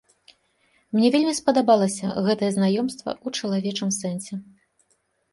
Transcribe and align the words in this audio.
Мне 0.99 1.09
вельмі 1.15 1.33
спадабалася 1.39 2.05
гэтае 2.27 2.49
знаёмства 2.55 3.11
ў 3.25 3.43
чалавечым 3.43 3.89
сэнсе. 3.99 4.33